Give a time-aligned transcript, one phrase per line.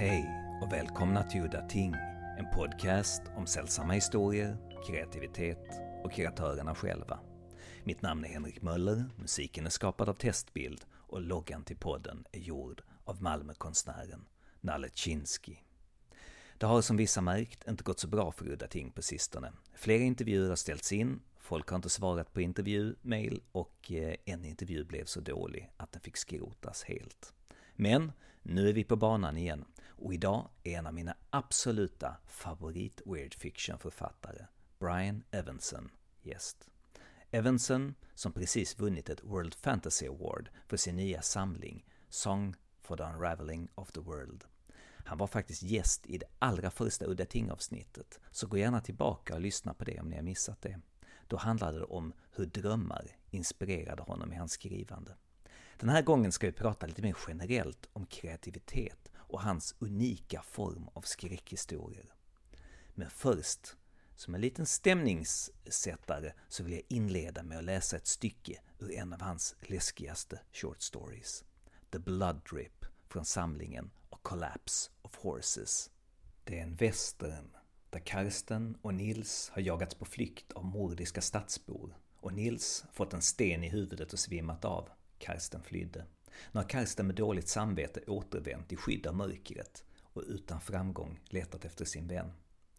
[0.00, 0.30] Hej
[0.62, 1.94] och välkomna till Udda Ting,
[2.38, 4.56] en podcast om sällsamma historier,
[4.86, 7.20] kreativitet och kreatörerna själva.
[7.84, 12.38] Mitt namn är Henrik Möller, musiken är skapad av Testbild och loggan till podden är
[12.38, 14.26] gjord av Malmökonstnären
[14.60, 15.56] Nalle Chinsky.
[16.58, 19.52] Det har som vissa märkt inte gått så bra för Udda Ting på sistone.
[19.74, 24.84] Flera intervjuer har ställts in, folk har inte svarat på intervju-mail och eh, en intervju
[24.84, 27.34] blev så dålig att den fick skrotas helt.
[27.74, 29.64] Men nu är vi på banan igen
[29.98, 34.46] och idag är en av mina absoluta favorit weird fiction-författare,
[34.78, 35.90] Brian Evanson,
[36.22, 36.68] gäst.
[37.30, 43.02] Evanson, som precis vunnit ett World Fantasy Award för sin nya samling Song for the
[43.02, 44.44] Unraveling of the World.
[45.04, 49.40] Han var faktiskt gäst i det allra första Udda Ting-avsnittet, så gå gärna tillbaka och
[49.40, 50.80] lyssna på det om ni har missat det.
[51.26, 55.16] Då handlade det om hur drömmar inspirerade honom i hans skrivande.
[55.76, 60.88] Den här gången ska vi prata lite mer generellt om kreativitet och hans unika form
[60.94, 62.14] av skräckhistorier.
[62.94, 63.76] Men först,
[64.16, 69.12] som en liten stämningssättare, så vill jag inleda med att läsa ett stycke ur en
[69.12, 71.44] av hans läskigaste short stories.
[71.90, 75.90] The Blood Drip från samlingen A Collapse of Horses.
[76.44, 77.56] Det är en västern,
[77.90, 83.22] där Karsten och Nils har jagats på flykt av mordiska stadsbor och Nils fått en
[83.22, 84.88] sten i huvudet och svimmat av.
[85.18, 86.06] Karsten flydde.
[86.52, 91.64] Nu har Karsten med dåligt samvete återvänt i skydd av mörkret och utan framgång letat
[91.64, 92.32] efter sin vän.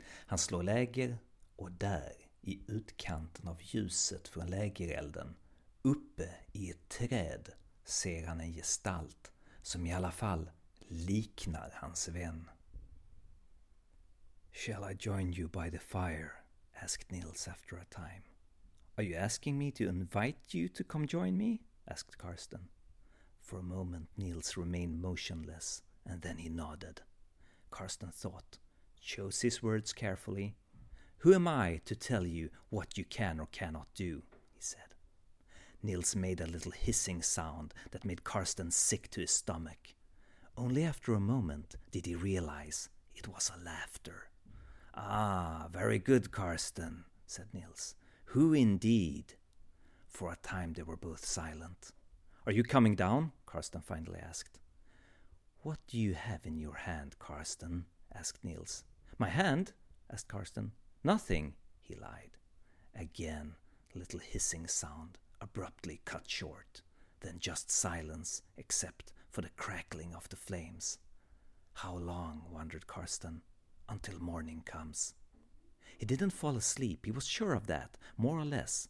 [0.06, 1.18] Han slår läger
[1.56, 5.36] och där, i utkanten av ljuset från lägerelden,
[5.82, 7.50] uppe i ett träd,
[7.84, 10.50] ser han en gestalt som i alla fall
[10.88, 12.50] liknar hans vän.
[14.52, 16.32] Shall I join you by the fire?
[16.74, 18.24] asked Nils after a time.
[18.96, 21.58] Are you asking me to invite you to come join me?
[21.86, 22.68] asked Karsten.
[23.50, 27.02] For a moment, Nils remained motionless, and then he nodded.
[27.72, 28.60] Karsten thought,
[29.02, 30.54] chose his words carefully.
[31.22, 34.22] Who am I to tell you what you can or cannot do?
[34.54, 34.94] he said.
[35.82, 39.96] Nils made a little hissing sound that made Karsten sick to his stomach.
[40.56, 44.30] Only after a moment did he realize it was a laughter.
[44.94, 47.96] Ah, very good, Karsten, said Nils.
[48.26, 49.34] Who indeed?
[50.08, 51.94] For a time they were both silent.
[52.46, 53.32] Are you coming down?
[53.50, 54.60] Karsten finally asked.
[55.64, 57.86] What do you have in your hand, Karsten?
[58.14, 58.84] asked Nils.
[59.18, 59.74] My hand?
[60.12, 60.74] asked Karsten.
[61.04, 62.38] Nothing, he lied.
[62.94, 63.56] Again,
[63.96, 66.84] a little hissing sound, abruptly cut short,
[67.22, 71.00] then just silence, except for the crackling of the flames.
[71.74, 73.42] How long, wondered Karsten,
[73.90, 75.16] until morning comes?
[75.98, 78.90] He didn't fall asleep, he was sure of that, more or less.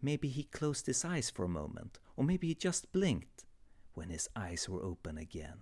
[0.00, 3.42] Maybe he closed his eyes for a moment, or maybe he just blinked.
[3.96, 5.60] When his eyes were open again,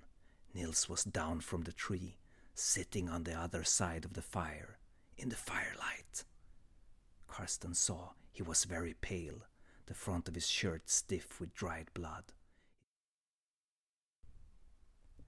[0.54, 2.16] Nils was down from the tree,
[2.54, 4.78] sitting on the other side of the fire,
[5.16, 6.24] in the firelight.
[7.28, 9.46] Karsten saw he was very pale,
[9.86, 12.32] the front of his shirt stiff with dried blood.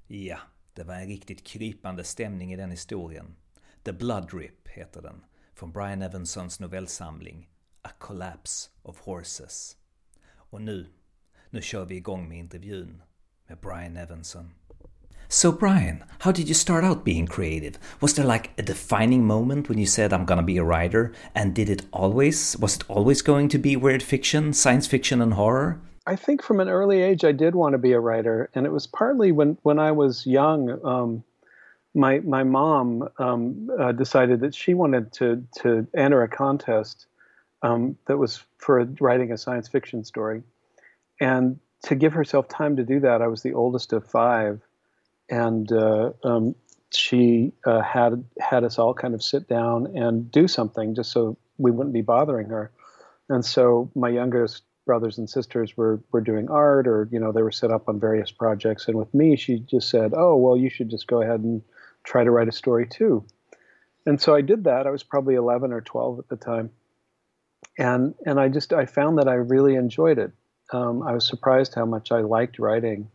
[0.08, 0.38] Ja,
[0.74, 3.36] det var en riktigt krypande stämning i den historien.
[3.82, 5.24] The Blood Drip heter den,
[5.54, 7.50] från Brian Evensons novellsamling
[7.82, 9.76] A Collapse of Horses.
[10.28, 10.92] Och nu,
[11.56, 13.02] nu kör vi igång med intervjun
[13.48, 14.50] med Brian Evenson.
[15.28, 17.78] So Brian, how did you start out being creative?
[18.00, 21.12] Was there like a defining moment when you said I'm gonna be a writer?
[21.34, 25.34] And did it always, was it always going to be weird fiction, science fiction and
[25.34, 25.80] horror?
[26.06, 28.72] I think from an early age I did want to be a writer, and it
[28.72, 30.60] was partly when when I was young.
[30.84, 31.24] Um,
[31.94, 37.06] my my mom um, uh, decided that she wanted to to enter a contest
[37.62, 40.42] um, that was for writing a science fiction story,
[41.20, 44.60] and to give herself time to do that, I was the oldest of five,
[45.28, 46.54] and uh, um,
[46.92, 51.36] she uh, had had us all kind of sit down and do something just so
[51.58, 52.70] we wouldn't be bothering her,
[53.28, 57.42] and so my youngest brothers and sisters were were doing art or you know they
[57.42, 58.86] were set up on various projects.
[58.88, 61.60] And with me she just said oh well you should just go ahead and
[62.04, 63.24] try to write a story too.
[64.06, 64.86] And so i did that.
[64.86, 66.70] I was probably 11 or 12 at the time.
[67.76, 70.30] And and i just i found that i really enjoyed it
[70.72, 73.08] um, i was surprised how much i liked writing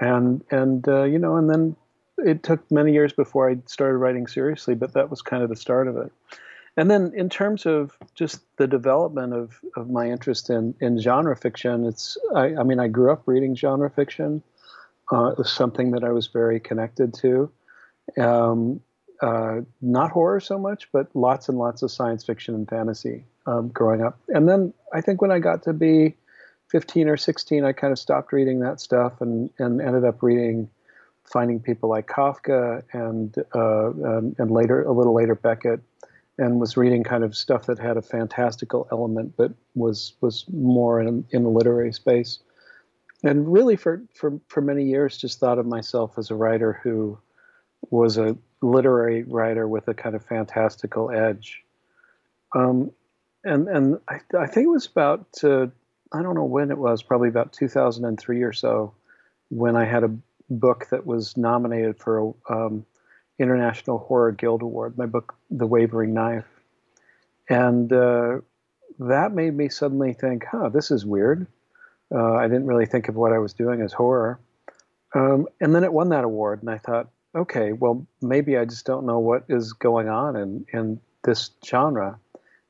[0.00, 1.76] and and uh, you know and then
[2.18, 5.56] it took many years before i started writing seriously but that was kind of the
[5.56, 6.12] start of it
[6.76, 11.36] and then in terms of just the development of, of my interest in, in genre
[11.36, 14.42] fiction, it's I, I mean I grew up reading genre fiction.
[15.12, 17.50] Uh, it was something that I was very connected to.
[18.18, 18.80] Um,
[19.20, 23.68] uh, not horror so much, but lots and lots of science fiction and fantasy um,
[23.68, 24.18] growing up.
[24.28, 26.16] And then I think when I got to be
[26.74, 30.68] 15 or 16, I kind of stopped reading that stuff and, and ended up reading
[31.22, 35.78] finding people like Kafka and, uh, and, and later a little later Beckett,
[36.36, 41.00] and was reading kind of stuff that had a fantastical element, but was was more
[41.00, 42.40] in, in the literary space.
[43.22, 47.16] And really, for, for for many years, just thought of myself as a writer who
[47.88, 51.62] was a literary writer with a kind of fantastical edge.
[52.52, 52.90] Um,
[53.44, 55.68] and and I, I, think it was about uh,
[56.14, 58.94] I don't know when it was, probably about 2003 or so,
[59.48, 60.16] when I had a
[60.48, 62.86] book that was nominated for a um,
[63.38, 64.96] International Horror Guild Award.
[64.96, 66.46] My book, The Wavering Knife,
[67.48, 68.38] and uh,
[69.00, 71.48] that made me suddenly think, "Huh, this is weird."
[72.14, 74.38] Uh, I didn't really think of what I was doing as horror,
[75.14, 78.86] um, and then it won that award, and I thought, okay, well, maybe I just
[78.86, 82.20] don't know what is going on in in this genre.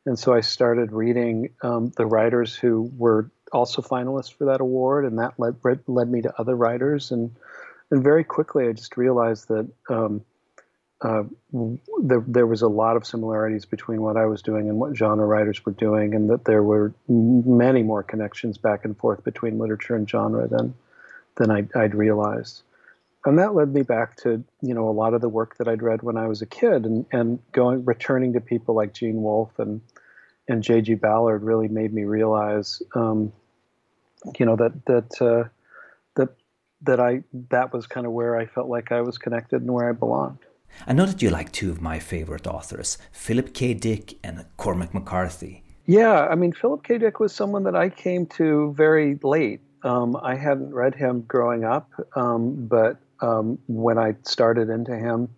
[0.06, 5.05] And so I started reading um, the writers who were also finalist for that award,
[5.05, 5.56] and that led
[5.87, 7.35] led me to other writers, and
[7.91, 10.23] and very quickly I just realized that um,
[11.01, 11.23] uh,
[12.03, 15.27] there there was a lot of similarities between what I was doing and what genre
[15.27, 19.97] writers were doing, and that there were many more connections back and forth between literature
[19.97, 20.75] and genre than
[21.37, 22.62] than I'd, I'd realized
[23.25, 25.83] and that led me back to you know a lot of the work that I'd
[25.83, 29.59] read when I was a kid, and and going returning to people like Gene Wolfe
[29.59, 29.81] and
[30.47, 30.95] and J.G.
[30.97, 33.33] Ballard really made me realize, um,
[34.38, 35.49] you know, that that uh,
[36.17, 36.31] that
[36.82, 39.88] that I that was kind of where I felt like I was connected and where
[39.88, 40.38] I belonged.
[40.87, 43.75] I know that you like two of my favorite authors, Philip K.
[43.75, 45.62] Dick and Cormac McCarthy.
[45.87, 46.99] Yeah, I mean, Philip K.
[46.99, 49.61] Dick was someone that I came to very late.
[49.82, 55.29] Um, I hadn't read him growing up, um, but um, when I started into him,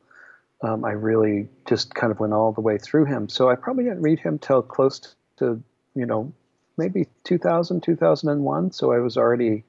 [0.62, 3.28] um, I really just kind of went all the way through him.
[3.28, 5.62] So I probably didn't read him till close to,
[5.94, 6.32] you know,
[6.76, 8.72] maybe 2000, 2001.
[8.72, 9.64] So I was already,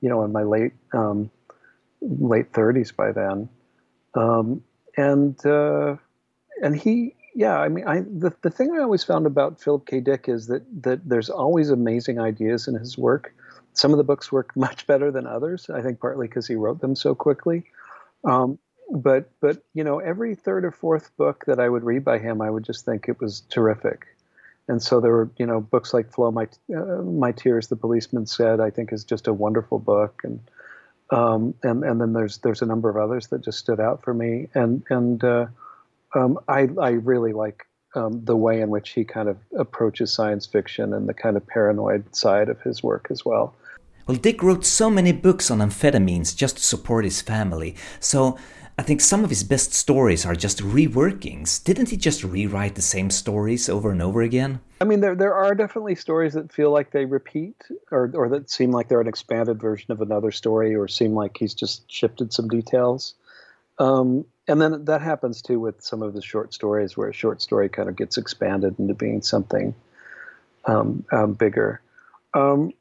[0.00, 1.30] you know, in my late um,
[2.00, 3.48] late 30s by then.
[4.14, 4.62] Um,
[4.96, 5.96] and uh,
[6.62, 10.00] and he, yeah, I mean, I the, the thing I always found about Philip K.
[10.00, 13.34] Dick is that that there's always amazing ideas in his work
[13.74, 15.68] some of the books work much better than others.
[15.68, 17.64] I think partly because he wrote them so quickly.
[18.24, 18.58] Um,
[18.90, 22.40] but but you know, every third or fourth book that I would read by him,
[22.40, 24.06] I would just think it was terrific.
[24.68, 28.26] And so there were you know books like "Flow My uh, My Tears," the policeman
[28.26, 30.40] said, I think is just a wonderful book, and
[31.10, 34.14] um, and and then there's there's a number of others that just stood out for
[34.14, 35.46] me, and and uh,
[36.14, 40.46] um, I I really like um, the way in which he kind of approaches science
[40.46, 43.54] fiction and the kind of paranoid side of his work as well.
[44.06, 48.38] Well, Dick wrote so many books on amphetamines just to support his family, so
[48.76, 51.62] I think some of his best stories are just reworkings.
[51.62, 54.60] Didn't he just rewrite the same stories over and over again?
[54.80, 57.54] I mean, there there are definitely stories that feel like they repeat,
[57.92, 61.36] or or that seem like they're an expanded version of another story, or seem like
[61.36, 63.14] he's just shifted some details.
[63.78, 67.42] Um, and then that happens too with some of the short stories, where a short
[67.42, 69.72] story kind of gets expanded into being something
[70.64, 71.80] um, um, bigger.
[72.34, 72.72] Um,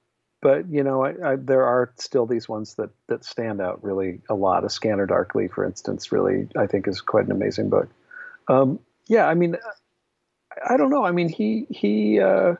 [0.43, 4.21] but you know, I, I, there are still these ones that that stand out really
[4.29, 4.65] a lot.
[4.65, 7.89] A Scanner Darkly, for instance, really I think is quite an amazing book.
[8.49, 9.55] Um, yeah, I mean,
[10.69, 11.05] I don't know.
[11.05, 12.19] I mean, he he.
[12.19, 12.55] Uh,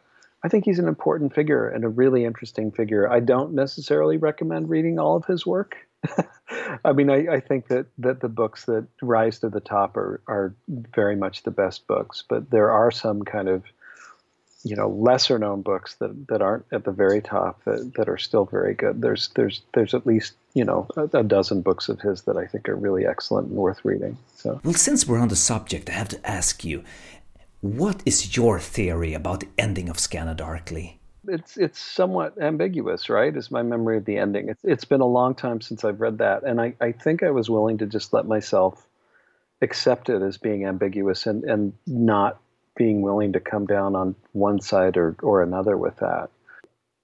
[0.45, 3.09] I think he's an important figure and a really interesting figure.
[3.09, 5.77] I don't necessarily recommend reading all of his work.
[6.83, 10.21] I mean, I, I, think that, that the books that rise to the top are,
[10.27, 13.63] are very much the best books, but there are some kind of
[14.63, 18.17] you know lesser known books that, that aren't at the very top that, that are
[18.17, 19.01] still very good.
[19.01, 22.45] There's there's there's at least you know a, a, dozen books of his that I
[22.45, 24.17] think are really excellent and worth reading.
[24.35, 26.83] So well, since we're on the subject, I have to ask you,
[27.61, 30.99] what is your theory about the ending of Scanner Darkly?
[31.27, 33.35] It's it's somewhat ambiguous, right?
[33.35, 34.49] Is my memory of the ending?
[34.49, 37.31] It's it's been a long time since I've read that, and I, I think I
[37.31, 38.85] was willing to just let myself
[39.61, 42.39] accept it as being ambiguous and and not
[42.75, 46.29] being willing to come down on one side or, or another with that.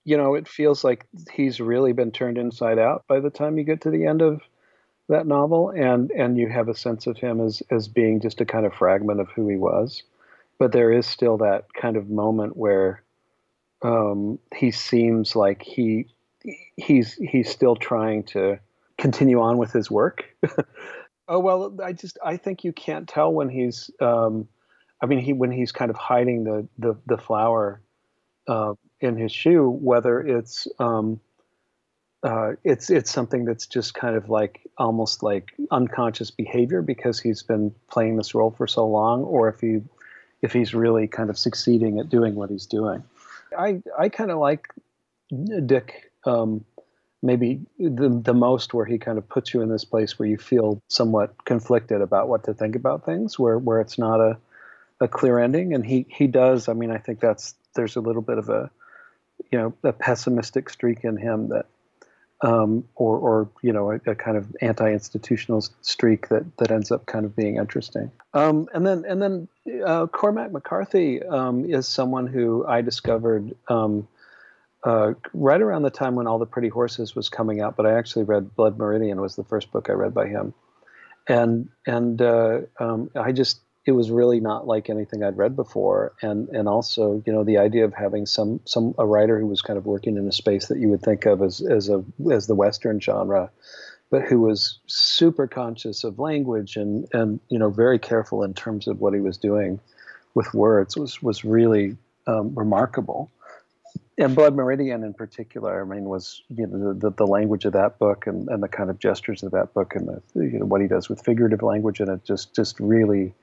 [0.06, 3.64] You know, it feels like he's really been turned inside out by the time you
[3.64, 4.42] get to the end of
[5.08, 8.46] that novel, and and you have a sense of him as as being just a
[8.46, 10.04] kind of fragment of who he was.
[10.58, 13.04] But there is still that kind of moment where
[13.82, 16.08] um, he seems like he
[16.76, 18.60] he's he's still trying to
[18.98, 20.26] continue on with his work.
[21.28, 24.48] oh well, I just I think you can't tell when he's um,
[25.01, 27.82] I mean, he when he's kind of hiding the the, the flower
[28.48, 31.20] uh, in his shoe, whether it's um,
[32.24, 37.44] uh, it's it's something that's just kind of like almost like unconscious behavior because he's
[37.44, 39.82] been playing this role for so long, or if he
[40.41, 43.03] if he's really kind of succeeding at doing what he's doing.
[43.58, 44.68] I I kind of like
[45.65, 46.65] Dick um,
[47.22, 50.38] maybe the the most where he kind of puts you in this place where you
[50.38, 54.38] feel somewhat conflicted about what to think about things, where where it's not a
[55.00, 56.68] a clear ending, and he he does.
[56.68, 58.70] I mean, I think that's there's a little bit of a
[59.51, 61.65] you know a pessimistic streak in him that
[62.41, 67.06] um, or, or you know, a, a, kind of anti-institutional streak that that ends up
[67.06, 68.12] kind of being interesting.
[68.34, 69.48] Um, and then and then
[69.86, 74.08] uh, Cormac McCarthy um, is someone who I discovered um,
[74.86, 77.75] uh, right around the time when All the Pretty Horses was coming out.
[77.75, 80.53] But I actually read Blood Meridian was the first book I read by him,
[81.27, 86.13] and and uh, um, I just it was really not like anything I'd read before,
[86.22, 89.63] and and also you know the idea of having some some a writer who was
[89.63, 92.46] kind of working in a space that you would think of as as a as
[92.46, 93.50] the Western genre,
[94.12, 98.88] but who was super conscious of language and and you know very careful in terms
[98.88, 99.79] of what he was doing
[100.36, 103.31] with words was was really um, remarkable.
[104.19, 107.98] And Blood Meridian in particular, I mean, was you know the, the language of that
[107.98, 110.81] book and, and the kind of gestures of that book and the you know what
[110.81, 113.34] he does with figurative language and it just just really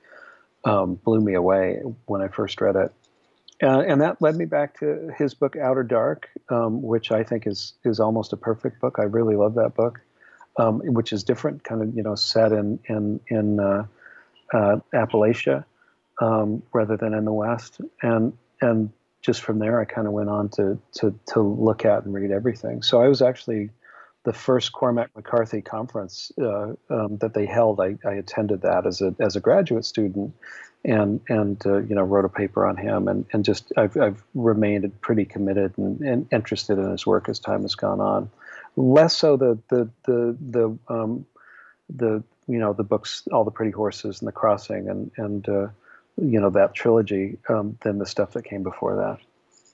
[0.65, 2.91] um, blew me away when I first read it.
[3.61, 7.47] Uh, and that led me back to his book Outer Dark, um, which I think
[7.47, 8.97] is is almost a perfect book.
[8.99, 9.99] I really love that book,
[10.57, 13.85] um, which is different, kind of you know set in in in uh,
[14.53, 15.65] uh, Appalachia
[16.21, 17.81] um, rather than in the West.
[18.03, 22.05] And and just from there, I kind of went on to to to look at
[22.05, 22.83] and read everything.
[22.83, 23.71] So I was actually
[24.27, 27.79] the first Cormac McCarthy conference uh, um, that they held.
[27.79, 30.35] I, I, attended that as a as a graduate student,
[30.83, 34.21] and and uh, you know wrote a paper on him, and and just I've I've
[34.35, 38.29] remained pretty committed and, and interested in his work as time has gone on.
[38.75, 41.25] Less so the the the the um,
[41.89, 45.67] the you know the books, all the pretty horses and the crossing, and and uh,
[46.17, 49.19] you know that trilogy um, than the stuff that came before that.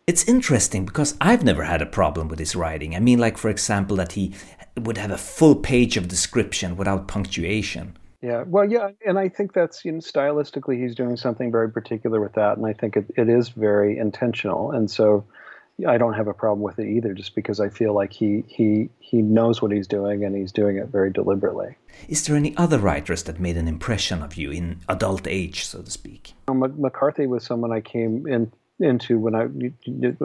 [0.06, 2.94] It's interesting because I've never had a problem with his writing.
[2.94, 4.34] I mean, like, for example, that he
[4.78, 7.96] would have a full page of description without punctuation.
[8.22, 12.20] Yeah, well, yeah, and I think that's you know, stylistically he's doing something very particular
[12.22, 15.26] with that, and I think it, it is very intentional, and so
[15.88, 18.90] I don't have a problem with it either, just because I feel like he he
[19.00, 21.76] he knows what he's doing and he's doing it very deliberately.
[22.08, 25.82] Is there any other writers that made an impression of you in adult age, so
[25.82, 26.34] to speak?
[26.48, 29.48] McCarthy was someone I came in into when I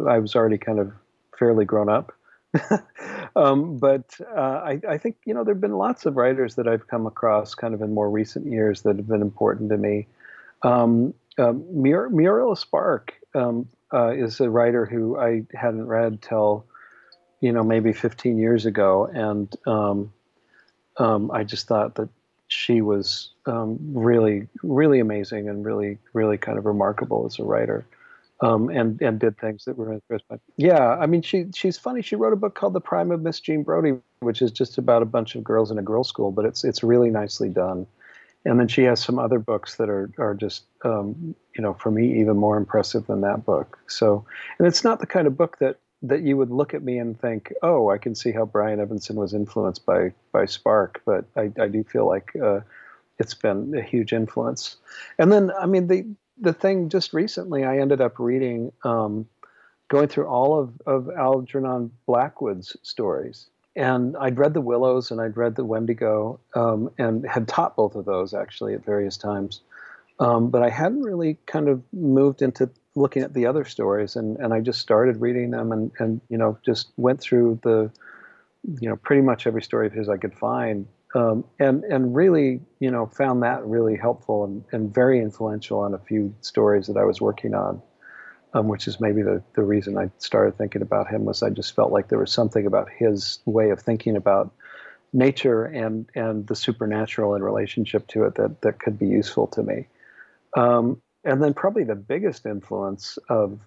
[0.09, 0.93] I was already kind of
[1.39, 2.13] fairly grown up.
[3.37, 6.67] um, but uh, I, I, think you know there have been lots of writers that
[6.67, 10.07] I've come across kind of in more recent years that have been important to me.
[10.63, 16.65] Um, uh, Mur- Muriel Spark um, uh, is a writer who I hadn't read till
[17.41, 20.13] you know maybe 15 years ago, and um,
[20.97, 22.09] um, I just thought that
[22.49, 27.87] she was um, really really amazing and really really kind of remarkable as a writer
[28.41, 30.41] um, and and did things that were interesting.
[30.57, 32.03] Yeah, I mean, she she's funny.
[32.03, 35.03] She wrote a book called The Prime of Miss Jean Brodie, which is just about
[35.03, 37.87] a bunch of girls in a girls' school, but it's it's really nicely done.
[38.45, 41.91] And then she has some other books that are are just um, you know for
[41.91, 43.79] me even more impressive than that book.
[43.89, 44.25] So,
[44.59, 47.21] and it's not the kind of book that that you would look at me and
[47.21, 51.51] think, oh, I can see how Brian Evenson was influenced by by Spark, but I,
[51.61, 52.61] I do feel like uh,
[53.19, 54.77] it's been a huge influence.
[55.19, 56.07] And then, I mean, the
[56.41, 59.27] the thing just recently, I ended up reading, um,
[59.89, 63.49] going through all of, of Algernon Blackwood's stories.
[63.75, 67.95] And I'd read The Willows and I'd read The Wendigo um, and had taught both
[67.95, 69.61] of those actually at various times.
[70.21, 74.17] Um, but I hadn't really kind of moved into looking at the other stories.
[74.17, 77.91] And, and I just started reading them and, and, you know, just went through the,
[78.81, 82.61] you know, pretty much every story of his I could find um, and and really
[82.81, 86.97] you know found that really helpful and, and very influential on a few stories that
[86.97, 87.81] I was working on,
[88.55, 91.75] um, which is maybe the the reason I started thinking about him was I just
[91.75, 94.53] felt like there was something about his way of thinking about
[95.13, 99.63] nature and and the supernatural in relationship to it that that could be useful to
[99.63, 99.87] me.
[100.57, 103.61] Um, and then probably the biggest influence of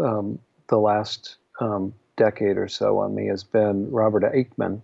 [0.00, 4.80] um, the last um, decade or so on me has been Robert Aickman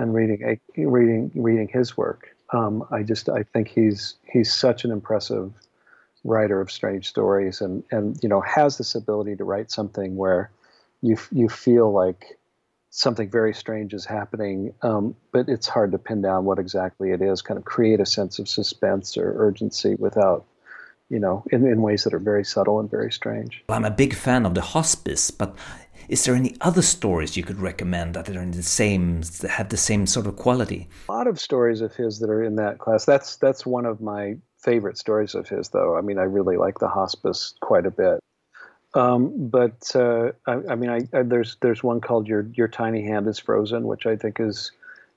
[0.00, 2.34] and reading reading reading his work.
[2.52, 5.52] Um, I just I think he's he's such an impressive
[6.24, 10.50] writer of strange stories, and and you know has this ability to write something where
[11.02, 12.38] you you feel like
[12.88, 17.20] something very strange is happening, um, but it's hard to pin down what exactly it
[17.20, 17.42] is.
[17.42, 20.46] Kind of create a sense of suspense or urgency without
[21.10, 23.64] you know, in, in ways that are very subtle and very strange.
[23.68, 25.56] I'm a big fan of the hospice, but
[26.10, 29.68] is there any other stories you could recommend that are in the same that have
[29.68, 30.88] the same sort of quality?
[31.08, 33.04] A lot of stories of his that are in that class.
[33.04, 35.96] That's that's one of my favorite stories of his, though.
[35.96, 38.18] I mean, I really like the hospice quite a bit.
[38.94, 43.04] Um, but uh, I, I, mean, I, I, there's there's one called "Your Your Tiny
[43.04, 44.72] Hand Is Frozen," which I think is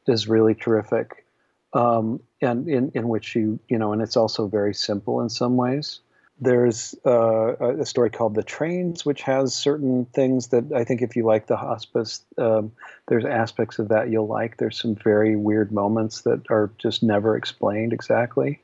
[0.08, 1.26] is really terrific,
[1.74, 5.58] um, and in in which you you know, and it's also very simple in some
[5.58, 6.02] ways.
[6.40, 11.16] There's uh, a story called "The Trains," which has certain things that I think if
[11.16, 12.72] you like the hospice, um,
[13.08, 14.58] there's aspects of that you'll like.
[14.58, 18.60] There's some very weird moments that are just never explained exactly,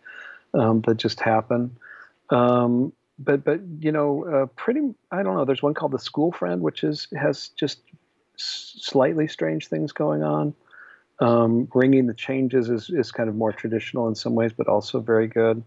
[0.53, 1.75] um, that just happen.
[2.31, 4.93] Um, but but you know, uh, pretty.
[5.11, 5.45] I don't know.
[5.45, 7.81] There's one called the School Friend, which is has just
[8.35, 10.53] slightly strange things going on.
[11.19, 14.99] Um, Ringing the Changes is is kind of more traditional in some ways, but also
[14.99, 15.63] very good.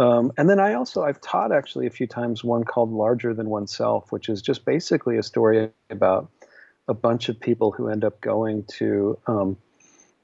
[0.00, 3.50] Um, and then I also I've taught actually a few times one called Larger Than
[3.50, 6.30] Oneself, which is just basically a story about
[6.88, 9.58] a bunch of people who end up going to um,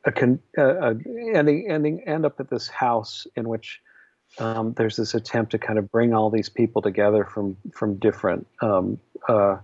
[0.06, 0.94] a, con- a, a
[1.34, 3.82] ending, ending end up at this house in which
[4.38, 8.46] um, there's this attempt to kind of bring all these people together from from different
[8.62, 9.58] um, uh,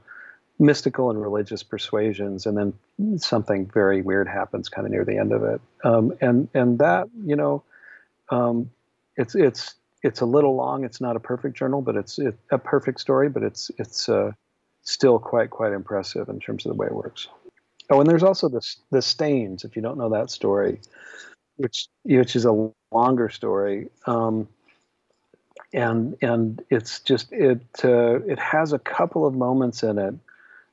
[0.59, 5.33] mystical and religious persuasions, and then something very weird happens kind of near the end
[5.33, 5.61] of it.
[5.85, 7.63] Um, and and that you know,
[8.29, 8.71] um,
[9.17, 10.85] it's it's it's a little long.
[10.85, 13.29] It's not a perfect journal, but it's it, a perfect story.
[13.29, 14.33] But it's it's uh,
[14.83, 17.29] still quite quite impressive in terms of the way it works.
[17.91, 19.65] Oh, and there's also the the stains.
[19.65, 20.81] If you don't know that story,
[21.57, 23.89] which which is a longer story.
[24.07, 24.49] Um,
[25.73, 30.15] and and it's just it uh, it has a couple of moments in it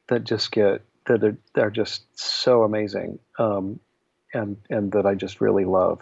[0.07, 3.79] that just get that are, are just so amazing um,
[4.33, 6.01] and and that I just really love.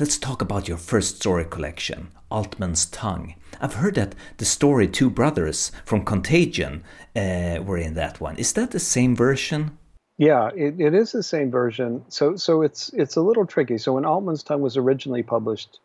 [0.00, 3.34] Let's talk about your first story collection, Altman's Tongue.
[3.60, 6.82] I've heard that the story Two Brothers from Contagion
[7.14, 8.36] uh, were in that one.
[8.36, 9.78] Is that the same version?
[10.18, 12.04] Yeah, it, it is the same version.
[12.08, 13.78] So so it's it's a little tricky.
[13.78, 15.78] So when Altman's Tongue was originally published,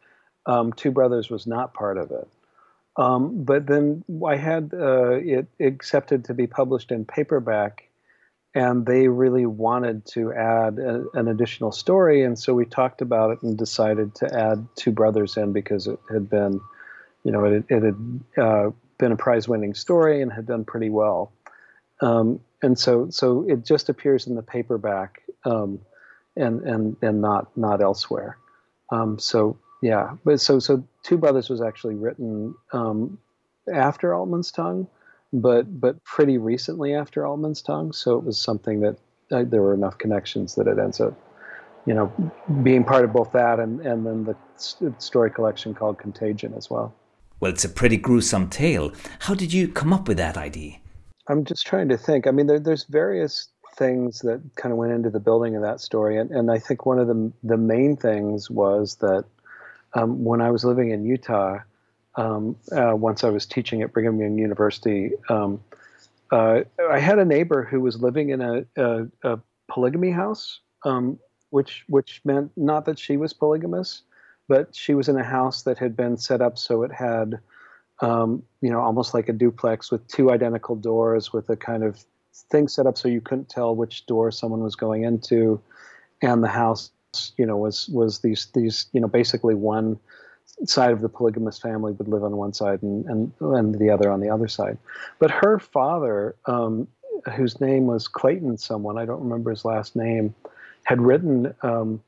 [0.46, 2.28] um, Two Brothers was not part of it.
[2.98, 7.87] Um, but then I had uh, it accepted to be published in paperback,
[8.58, 13.30] and they really wanted to add a, an additional story, and so we talked about
[13.30, 16.60] it and decided to add two brothers in because it had been,
[17.24, 21.32] you know, it, it had uh, been a prize-winning story and had done pretty well,
[22.02, 25.80] um, and so so it just appears in the paperback, um,
[26.36, 28.38] and and and not not elsewhere.
[28.90, 33.20] Um, so yeah, but so so Two Brothers was actually written um,
[33.72, 34.88] after Altman's Tongue,
[35.34, 37.94] but but pretty recently after Altman's Tongue.
[37.94, 38.98] So it was something that
[39.32, 41.14] uh, there were enough connections that it ends up,
[41.86, 42.12] you know,
[42.64, 44.36] being part of both that and and then the
[45.00, 46.94] story collection called Contagion as well.
[47.40, 48.92] Well, it's a pretty gruesome tale.
[49.20, 50.78] How did you come up with that idea?
[51.28, 52.26] I'm just trying to think.
[52.26, 55.80] I mean, there, there's various things that kind of went into the building of that
[55.80, 59.26] story, and, and I think one of the the main things was that
[59.94, 61.60] um, when I was living in Utah,
[62.18, 65.62] um, uh, once I was teaching at Brigham Young University, um,
[66.32, 71.20] uh, I had a neighbor who was living in a, a, a polygamy house, um,
[71.52, 74.02] which which meant not that she was polygamous,
[74.48, 77.40] but she was in a house that had been set up so it had,
[78.02, 82.04] um, you know, almost like a duplex with two identical doors, with a kind of
[82.52, 85.62] thing set up so you couldn't tell which door someone was going into,
[86.22, 86.92] and the house
[87.38, 89.98] you know was was these these you know basically one
[90.66, 94.12] side of the polygamous family would live on one side and and, and the other
[94.12, 94.78] on the other side
[95.20, 96.88] but her father um,
[97.36, 100.34] whose name was clayton someone i don't remember his last name
[100.84, 102.02] had written um,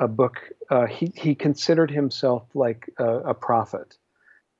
[0.00, 3.96] a book uh, he, he considered himself like a, a prophet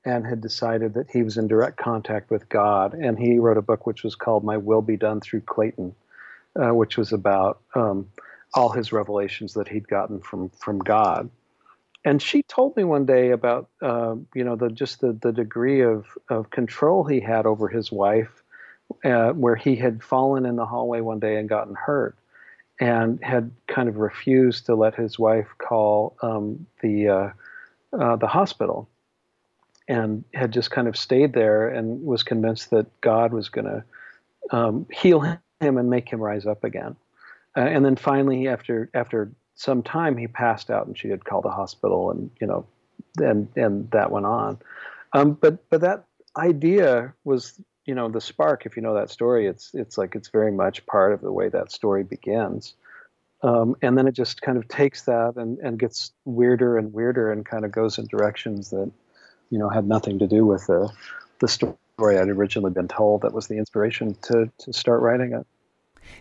[0.04, 3.62] and had decided that he was in direct contact with god and he wrote a
[3.62, 5.94] book which was called my will be done through clayton
[6.56, 8.06] uh, which was about um,
[8.54, 11.30] all his revelations that he'd gotten from from God.
[12.04, 15.82] And she told me one day about uh, you know the just the the degree
[15.82, 18.42] of of control he had over his wife,
[19.04, 22.16] uh, where he had fallen in the hallway one day and gotten hurt,
[22.80, 27.30] and had kind of refused to let his wife call um, the uh,
[27.96, 28.88] uh the hospital,
[29.86, 33.84] and had just kind of stayed there and was convinced that God was going to
[34.50, 36.96] um, heal him and make him rise up again.
[37.56, 41.44] Uh, and then finally, after after some time, he passed out, and she had called
[41.44, 42.66] the hospital, and you know,
[43.18, 44.58] and and that went on.
[45.12, 46.04] Um, but but that
[46.36, 48.66] idea was you know the spark.
[48.66, 51.48] If you know that story, it's it's like it's very much part of the way
[51.48, 52.74] that story begins.
[53.42, 57.32] Um, and then it just kind of takes that and, and gets weirder and weirder
[57.32, 58.90] and kind of goes in directions that
[59.50, 60.90] you know had nothing to do with the
[61.40, 65.46] the story I'd originally been told that was the inspiration to to start writing it.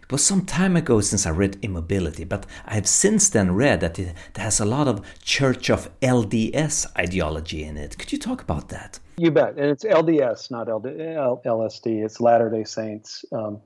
[0.02, 3.82] It was some time ago since I read Immobility, but I have since then read
[3.82, 7.98] that it has a lot of Church of LDS ideology in it.
[7.98, 9.00] Could you talk about that?
[9.18, 9.58] You bet.
[9.58, 10.86] And it's LDS, not LD,
[11.46, 12.04] LSD.
[12.04, 13.62] It's Latter day Saints, um,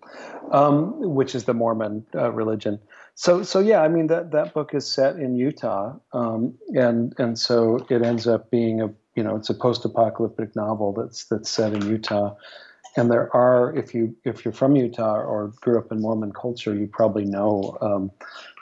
[0.51, 2.79] um, which is the Mormon uh, religion.
[3.15, 5.95] So, so yeah, I mean, that, that book is set in Utah.
[6.11, 10.55] Um, and, and so it ends up being a, you know, it's a post apocalyptic
[10.55, 12.35] novel that's, that's set in Utah
[12.97, 16.73] and there are if you if you're from Utah or grew up in Mormon culture,
[16.73, 18.11] you probably know um,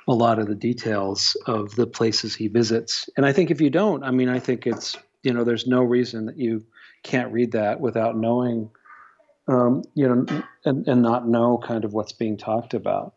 [0.08, 3.10] a lot of the details of the places he visits.
[3.16, 5.82] And I think if you don't, I mean, I think it's you know, there's no
[5.82, 6.64] reason that you
[7.02, 8.70] can't read that without knowing,
[9.48, 13.16] um, you know, and, and not know kind of what's being talked about.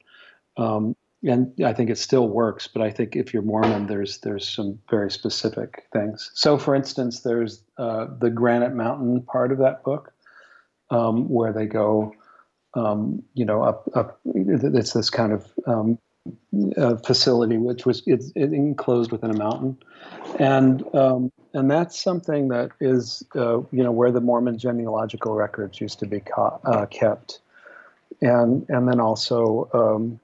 [0.57, 4.49] Um, and I think it still works, but I think if you're Mormon, there's there's
[4.49, 6.31] some very specific things.
[6.35, 10.13] So, for instance, there's uh, the Granite Mountain part of that book,
[10.90, 12.14] um, where they go,
[12.75, 14.20] um, you know, up, up.
[14.25, 15.99] It's this kind of um,
[16.77, 19.77] uh, facility which was it's it enclosed within a mountain,
[20.38, 25.81] and um, and that's something that is, uh, you know, where the Mormon genealogical records
[25.81, 27.40] used to be ca- uh, kept,
[28.20, 29.68] and and then also.
[29.72, 30.20] Um,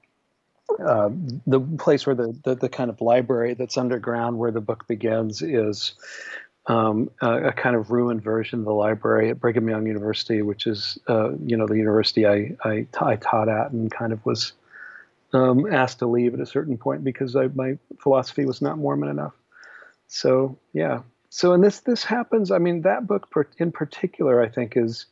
[0.79, 1.09] uh,
[1.45, 5.41] the place where the, the, the kind of library that's underground where the book begins
[5.43, 5.93] is
[6.67, 10.65] um, a, a, kind of ruined version of the library at Brigham Young University, which
[10.65, 14.53] is, uh, you know, the university I, I, I, taught at and kind of was
[15.33, 19.09] um, asked to leave at a certain point because I, my philosophy was not Mormon
[19.09, 19.33] enough.
[20.07, 21.01] So, yeah.
[21.29, 25.07] So, and this, this happens, I mean, that book in particular, I think is,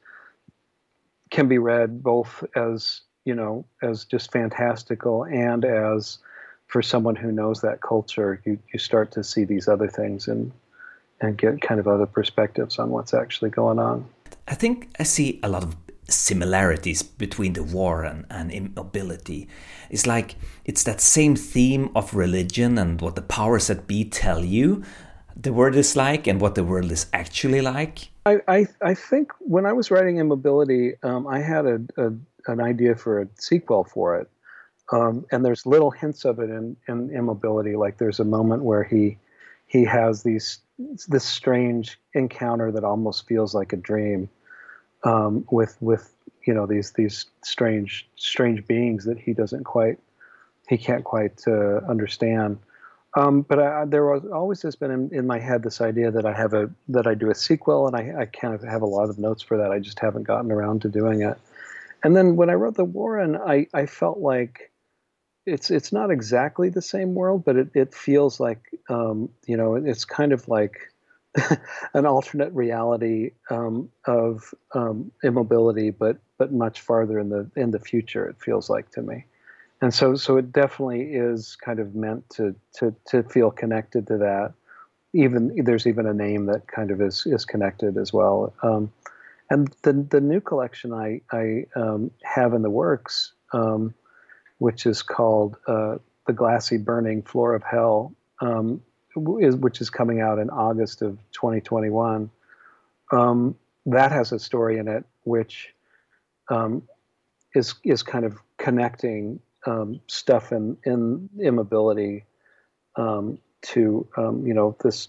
[1.32, 6.20] can be read both as, you know, as just fantastical and as,
[6.68, 10.54] for someone who knows that culture, you, you start to see these other things and
[11.22, 14.06] and get kind of other perspectives on what's actually going on.
[14.48, 15.76] I think I see a lot of
[16.10, 19.48] similarities between the war and, and immobility.
[19.90, 24.44] It's like it's that same theme of religion and what the powers that be tell
[24.44, 24.84] you
[25.36, 28.10] the world is like and what the world is actually like.
[28.26, 32.12] I, I, I think when I was writing Immobility, um, I had a, a,
[32.48, 34.30] an idea for a sequel for it.
[34.92, 37.76] Um, and there's little hints of it in, in Immobility.
[37.76, 39.18] Like there's a moment where he
[39.68, 44.30] he has these this strange encounter that almost feels like a dream
[45.04, 46.14] um, with with
[46.46, 50.00] you know these these strange strange beings that he doesn't quite
[50.70, 52.58] he can't quite uh, understand.
[53.18, 56.26] Um, but I, there was always has been in, in, my head this idea that
[56.26, 58.86] I have a that I do a sequel, and I, I kind of have a
[58.86, 59.72] lot of notes for that.
[59.72, 61.38] I just haven't gotten around to doing it.
[62.04, 64.71] And then when I wrote the Warren, I I felt like
[65.46, 69.76] it's it's not exactly the same world, but it, it feels like um, you know
[69.76, 70.92] it's kind of like
[71.94, 77.80] an alternate reality um, of um, immobility, but but much farther in the in the
[77.80, 78.28] future.
[78.28, 79.26] It feels like to me,
[79.82, 84.18] and so so it definitely is kind of meant to to to feel connected to
[84.18, 84.54] that.
[85.14, 88.54] Even there's even a name that kind of is is connected as well.
[88.62, 88.92] Um,
[89.50, 93.94] and the the new collection I I um, have in the works um,
[94.62, 95.98] which is called uh,
[96.28, 98.80] The Glassy Burning Floor of Hell, um,
[99.40, 102.30] is, which is coming out in August of 2021.
[103.12, 103.56] Um,
[103.88, 105.74] that has a story in it which
[106.50, 106.84] um,
[107.56, 112.26] is is kind of connecting um, stuff in in immobility
[112.98, 115.08] um, to um, you know this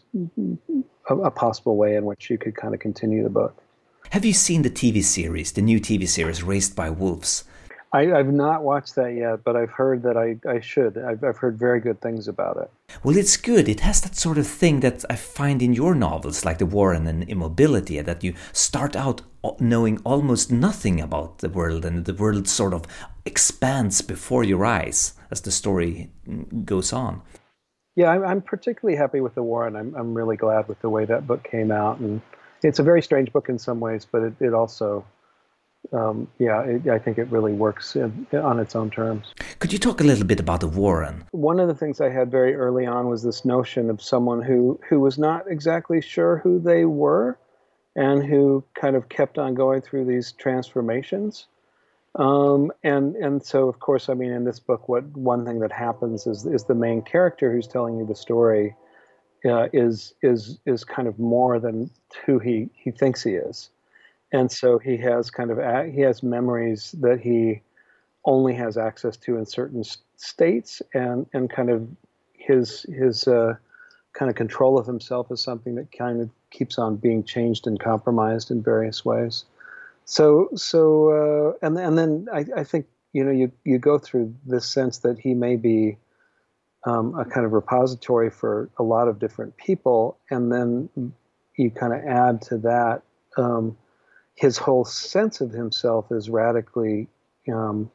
[1.10, 3.62] a, a possible way in which you could kind of continue the book.
[4.12, 7.44] Have you seen the TV series, the new TV series Raised by Wolves?
[7.94, 10.96] I, have not watched that yet, but I've heard that I, I should.
[10.96, 12.70] I've, I've heard very good things about it.
[13.04, 13.68] Well, it's good.
[13.68, 17.06] It has that sort of thing that I find in your novels, like The Warren
[17.06, 19.20] and Immobility, that you start out
[19.60, 22.84] knowing almost nothing about the world, and the world sort of
[23.26, 27.20] expands before your eyes as the story mm, goes on.
[27.94, 29.76] Yeah, I'm, I'm particularly happy with The Warren.
[29.76, 31.98] I'm, I'm really glad with the way that book came out.
[31.98, 32.22] And
[32.62, 35.04] it's a very strange book in some ways, but it, it also
[35.92, 39.34] um, yeah, it, I think it really works in, on its own terms.
[39.58, 41.24] Could you talk a little bit about the Warren?
[41.32, 44.80] One of the things I had very early on was this notion of someone who
[44.88, 47.38] who was not exactly sure who they were,
[47.96, 51.46] and who kind of kept on going through these transformations.
[52.14, 55.72] Um, and and so of course, I mean, in this book, what one thing that
[55.72, 58.76] happens is is the main character who's telling you the story
[59.44, 61.90] uh, is is is kind of more than
[62.24, 63.70] who he he thinks he is
[64.32, 65.58] and so he has kind of
[65.92, 67.62] he has memories that he
[68.24, 69.84] only has access to in certain
[70.16, 71.86] states and and kind of
[72.32, 73.54] his his uh,
[74.12, 77.78] kind of control of himself is something that kind of keeps on being changed and
[77.78, 79.44] compromised in various ways.
[80.04, 84.34] So so uh, and and then I, I think you know, you you go through
[84.46, 85.98] this sense that he may be
[86.84, 90.88] um, a kind of repository for a lot of different people, and then
[91.56, 93.02] you kind of add to that
[93.36, 93.76] um,
[94.42, 97.06] his whole sense of himself is radically,
[97.48, 97.88] um,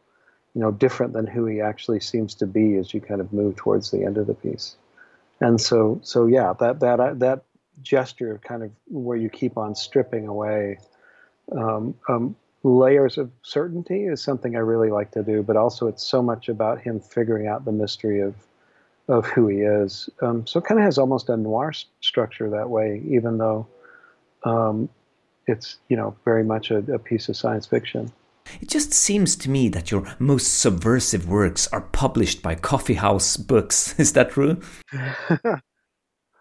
[0.55, 3.57] you know, different than who he actually seems to be as you kind of move
[3.57, 4.77] towards the end of the piece.
[5.41, 7.43] And so, so yeah, that that uh, that
[7.81, 10.79] gesture, of kind of where you keep on stripping away
[11.51, 15.43] um, um, layers of certainty, is something I really like to do.
[15.43, 18.35] But also, it's so much about him figuring out the mystery of
[19.09, 20.09] of who he is.
[20.21, 23.67] Um, so it kind of has almost a noir structure that way, even though
[24.45, 24.87] um,
[25.47, 28.11] it's you know very much a, a piece of science fiction.
[28.61, 33.37] It just seems to me that your most subversive works are published by coffee house
[33.37, 33.97] books.
[33.99, 34.61] Is that true?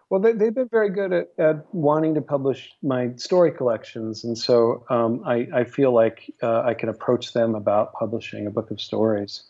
[0.09, 4.37] well, they, have been very good at, at, wanting to publish my story collections, and
[4.37, 8.71] so um, I, I, feel like uh, I can approach them about publishing a book
[8.71, 9.43] of stories,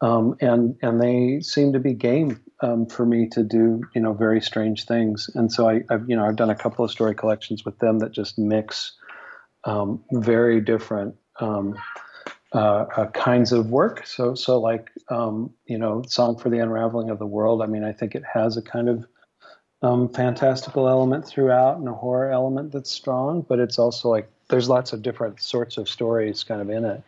[0.00, 4.12] um, and and they seem to be game um, for me to do you know
[4.12, 5.30] very strange things.
[5.34, 8.00] And so I, have you know I've done a couple of story collections with them
[8.00, 8.92] that just mix
[9.64, 11.76] um, very different um,
[12.54, 14.06] uh, uh, kinds of work.
[14.06, 17.62] So so like um, you know Song for the Unraveling of the World.
[17.62, 19.06] I mean I think it has a kind of
[19.82, 24.68] um, fantastical element throughout and a horror element that's strong, but it's also like there's
[24.68, 27.02] lots of different sorts of stories kind of in it.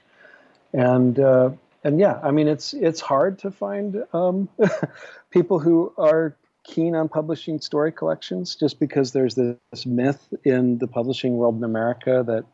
[0.73, 1.51] And uh,
[1.85, 4.49] and yeah, I mean, it's it's hard to find um,
[5.31, 10.87] people who are keen on publishing story collections, just because there's this myth in the
[10.87, 12.45] publishing world in America that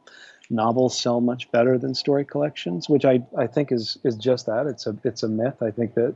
[0.51, 4.67] novels sell much better than story collections, which I, I think is is just that.
[4.67, 5.63] It's a it's a myth.
[5.63, 6.15] I think that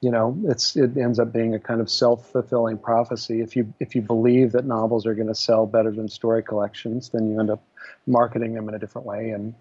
[0.00, 3.40] you know it's it ends up being a kind of self fulfilling prophecy.
[3.40, 7.08] If you if you believe that novels are going to sell better than story collections,
[7.08, 7.62] then you end up
[8.06, 9.54] marketing them in a different way and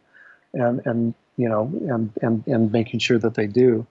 [0.53, 3.85] and and you know, and and and making sure that they do.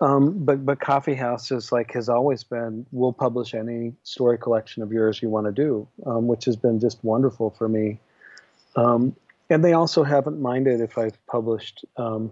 [0.00, 2.86] Um, but but Coffee House is like has always been.
[2.92, 6.78] We'll publish any story collection of yours you want to do, um, which has been
[6.78, 7.98] just wonderful for me.
[8.76, 9.16] Um,
[9.50, 12.30] and they also haven't minded if I've published um,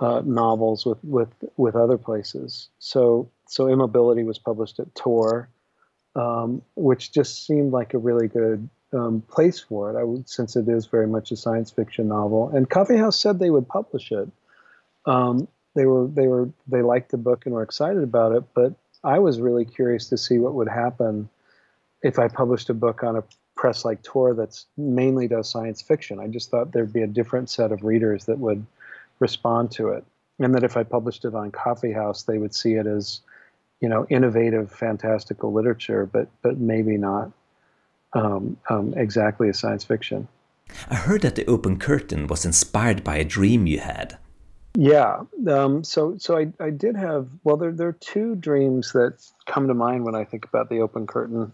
[0.00, 2.68] uh, novels with with with other places.
[2.78, 5.48] So so Immobility was published at Tor,
[6.16, 9.98] um, which just seemed like a really good um, place for it.
[9.98, 13.38] I would, since it is very much a science fiction novel, and Coffee House said
[13.38, 14.28] they would publish it.
[15.06, 18.74] Um, they were they were they liked the book and were excited about it, but
[19.02, 21.28] I was really curious to see what would happen
[22.02, 23.24] if I published a book on a
[23.56, 26.18] press like Tor that's mainly does science fiction.
[26.18, 28.64] I just thought there'd be a different set of readers that would
[29.18, 30.04] respond to it,
[30.38, 33.20] and that if I published it on Coffee House, they would see it as
[33.80, 37.32] you know innovative, fantastical literature, but but maybe not
[38.14, 40.28] um, um, exactly as science fiction.
[40.90, 44.18] I heard that the open curtain was inspired by a dream you had.
[44.74, 45.22] Yeah.
[45.48, 49.68] Um, so so I, I did have well there there are two dreams that come
[49.68, 51.52] to mind when I think about the open curtain,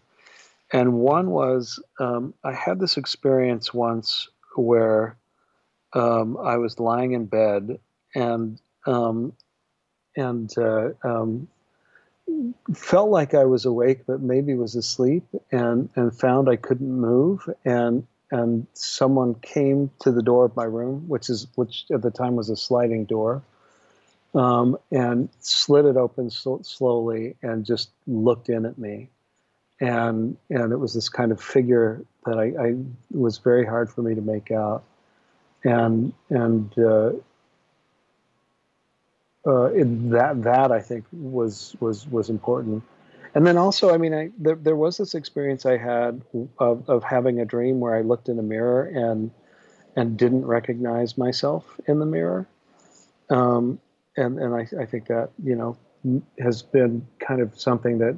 [0.73, 5.16] and one was um, I had this experience once where
[5.94, 7.81] um, I was lying in bed
[8.14, 9.33] and um,
[10.16, 11.49] and uh, um,
[12.75, 17.49] felt like I was awake, but maybe was asleep, and and found I couldn't move,
[17.64, 22.11] and and someone came to the door of my room, which is which at the
[22.11, 23.43] time was a sliding door,
[24.35, 29.09] um, and slid it open so, slowly and just looked in at me,
[29.81, 32.75] and and it was this kind of figure that I, I
[33.11, 34.85] was very hard for me to make out,
[35.64, 37.12] and and uh,
[39.46, 42.83] uh, that that I think was was was important.
[43.35, 46.22] And then also, I mean, I, there, there was this experience I had
[46.59, 49.31] of, of having a dream where I looked in a mirror and
[49.96, 52.48] and didn't recognize myself in the mirror.
[53.31, 53.81] Um,
[54.16, 55.77] and and I, I think that you know
[56.40, 58.16] has been kind of something that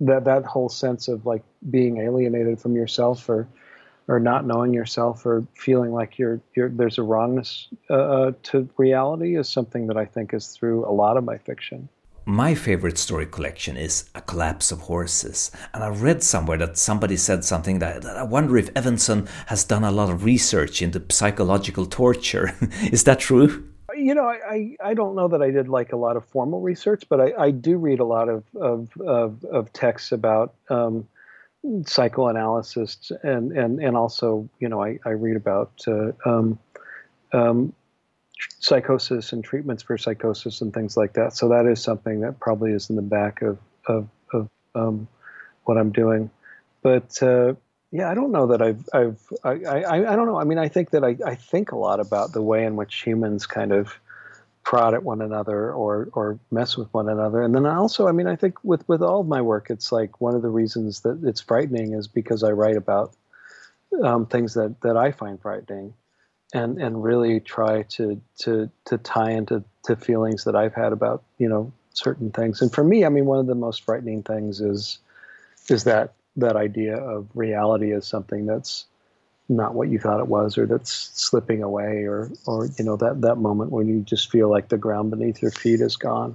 [0.00, 3.46] that that whole sense of like being alienated from yourself or
[4.08, 8.68] or not knowing yourself or feeling like you're, you're there's a wrongness uh, uh, to
[8.76, 11.88] reality is something that I think is through a lot of my fiction.
[12.24, 17.16] My favorite story collection is A Collapse of Horses, and I read somewhere that somebody
[17.16, 21.02] said something that, that I wonder if Evenson has done a lot of research into
[21.10, 22.54] psychological torture.
[22.92, 23.68] is that true?
[23.96, 27.02] You know, I, I don't know that I did like a lot of formal research,
[27.08, 31.08] but I, I do read a lot of of, of, of texts about um,
[31.84, 36.58] psychoanalysis and and and also you know I, I read about uh, um,
[37.32, 37.72] um,
[38.58, 41.34] psychosis and treatments for psychosis and things like that.
[41.34, 45.08] So that is something that probably is in the back of of, of um,
[45.64, 46.30] what I'm doing.
[46.82, 47.54] But uh,
[47.92, 50.38] yeah, I don't know that I've I've I, I, I don't know.
[50.38, 53.02] I mean, I think that I, I think a lot about the way in which
[53.02, 53.98] humans kind of
[54.64, 57.42] prod at one another or or mess with one another.
[57.42, 60.20] And then also, I mean, I think with with all of my work, it's like
[60.20, 63.14] one of the reasons that it's frightening is because I write about
[64.02, 65.94] um, things that that I find frightening,
[66.54, 71.22] and and really try to to to tie into to feelings that I've had about
[71.38, 72.62] you know certain things.
[72.62, 74.98] And for me, I mean, one of the most frightening things is
[75.68, 78.86] is that that idea of reality as something that's
[79.56, 83.20] not what you thought it was or that's slipping away or or you know that
[83.20, 86.34] that moment when you just feel like the ground beneath your feet is gone.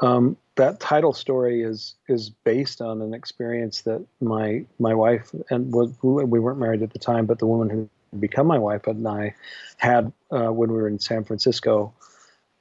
[0.00, 5.72] Um, that title story is is based on an experience that my my wife and
[5.72, 9.06] was we weren't married at the time but the woman who become my wife and
[9.06, 9.34] I
[9.76, 11.92] had uh, when we were in San Francisco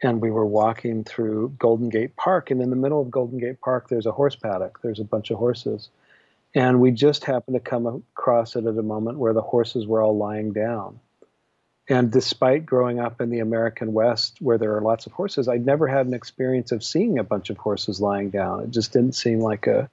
[0.01, 2.51] and we were walking through Golden Gate Park.
[2.51, 4.79] And in the middle of Golden Gate Park there's a horse paddock.
[4.81, 5.89] There's a bunch of horses
[6.55, 10.01] and we just happened to come across it at a moment where the horses were
[10.01, 10.99] all lying down.
[11.87, 15.65] And despite growing up in the American West where there are lots of horses, I'd
[15.65, 18.63] never had an experience of seeing a bunch of horses lying down.
[18.63, 19.89] It just didn't seem like a,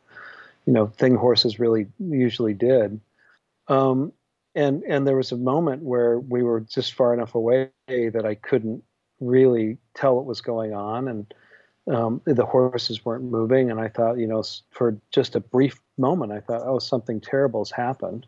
[0.67, 3.01] you know, thing horses really usually did.
[3.69, 4.13] Um,
[4.55, 8.35] and and there was a moment where we were just far enough away that I
[8.35, 8.83] couldn't
[9.21, 11.33] really tell what was going on, and
[11.89, 16.33] um, the horses weren't moving, and I thought, you know, for just a brief moment,
[16.33, 18.27] I thought, oh, something terrible has happened.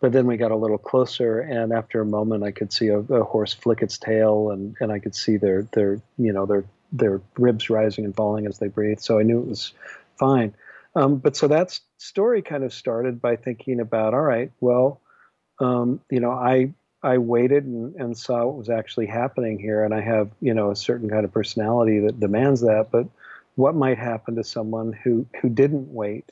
[0.00, 2.98] But then we got a little closer, and after a moment, I could see a,
[2.98, 6.64] a horse flick its tail, and, and I could see their their you know their
[6.92, 8.98] their ribs rising and falling as they breathe.
[8.98, 9.72] So I knew it was
[10.18, 10.54] fine.
[10.94, 15.00] Um, but so that story kind of started by thinking about, all right, well,
[15.58, 19.94] um, you know, I I waited and, and saw what was actually happening here, and
[19.94, 22.88] I have you know a certain kind of personality that demands that.
[22.90, 23.06] But
[23.56, 26.30] what might happen to someone who who didn't wait,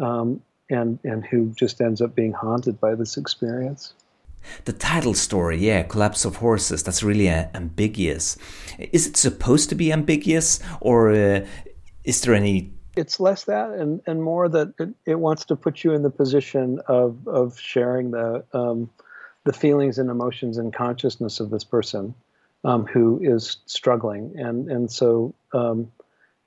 [0.00, 3.94] um, and and who just ends up being haunted by this experience?
[4.66, 8.36] The title story, yeah, Collapse of Horses, that's really uh, ambiguous.
[8.78, 11.46] Is it supposed to be ambiguous, or uh,
[12.04, 15.82] is there any it's less that and, and more that it, it, wants to put
[15.82, 18.88] you in the position of, of sharing the um,
[19.44, 22.14] the feelings and emotions and consciousness of this person
[22.64, 24.32] um, who is struggling.
[24.36, 25.92] And and so um,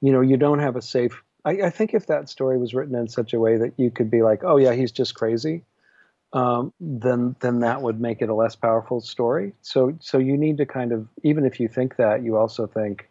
[0.02, 1.24] you know you don't have a safe.
[1.46, 4.12] I, I, think if that story was written in such a way that you could
[4.12, 5.64] be like, oh yeah, he's just crazy,
[6.34, 9.54] um, then then that would make it a less powerful story.
[9.62, 13.08] So so you need to kind of even if you think that, you also think,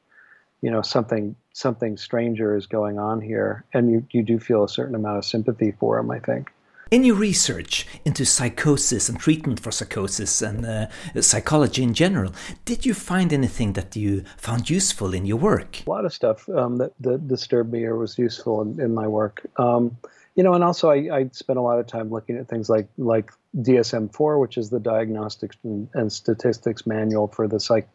[0.61, 4.69] you know, something something stranger is going on here, and you you do feel a
[4.69, 6.11] certain amount of sympathy for him.
[6.11, 6.51] I think.
[6.93, 10.87] In your research into psychosis and treatment for psychosis and uh,
[11.21, 12.33] psychology in general,
[12.65, 15.83] did you find anything that you found useful in your work?
[15.85, 19.09] A lot of stuff um, that, that, disturbed me or was useful in, in my
[19.09, 19.45] work.
[19.57, 19.97] Um,
[20.37, 22.87] you know, and also I, I spent a lot of time looking at things like
[22.99, 27.89] like DSM-4, which is the Diagnostics and, and Statistics Manual for the psych,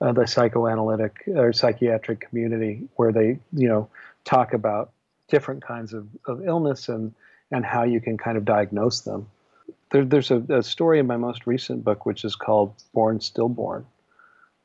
[0.00, 3.88] uh, the psychoanalytic or psychiatric community, where they you know
[4.24, 4.92] talk about
[5.26, 7.12] different kinds of, of illness and
[7.50, 9.28] and how you can kind of diagnose them.
[9.90, 13.86] There, there's a, a, story in my most recent book which is called Born Stillborn.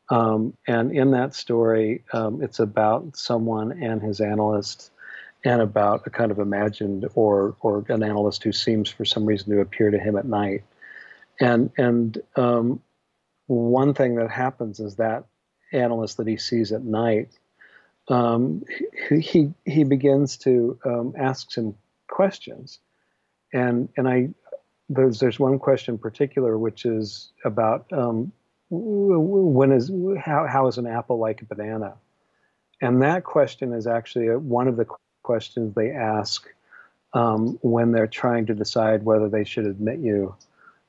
[0.09, 4.91] Um, and in that story, um, it's about someone and his analyst,
[5.43, 9.51] and about a kind of imagined or or an analyst who seems for some reason
[9.51, 10.63] to appear to him at night.
[11.39, 12.81] And and um,
[13.47, 15.25] one thing that happens is that
[15.71, 17.29] analyst that he sees at night,
[18.07, 18.63] um,
[19.09, 21.75] he he begins to um, ask him
[22.07, 22.79] questions,
[23.53, 24.29] and and I
[24.89, 28.31] there's there's one question in particular which is about um,
[28.69, 31.93] when is how how is an apple like a banana,
[32.81, 34.85] and that question is actually one of the
[35.23, 36.47] questions they ask
[37.13, 40.35] um, when they're trying to decide whether they should admit you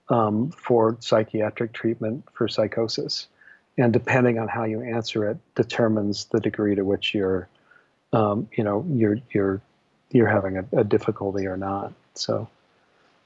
[0.09, 3.29] um, for psychiatric treatment for psychosis.
[3.79, 7.48] And depending on how you answer it, determines the degree to which you're,
[8.12, 9.61] um, you know, you're you're
[10.11, 11.92] you're having a, a difficulty or not.
[12.14, 12.49] So,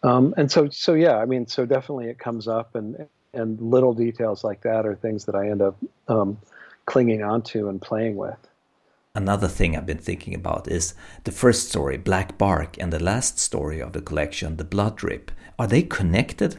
[0.03, 3.95] um, and so, so yeah, I mean, so definitely it comes up, and and little
[3.95, 5.77] details like that are things that I end up
[6.09, 6.39] um,
[6.87, 8.37] clinging onto and playing with.
[9.15, 13.39] Another thing I've been thinking about is the first story, Black Bark, and the last
[13.39, 15.33] story of the collection, The Blood Drip.
[15.59, 16.59] Are they connected?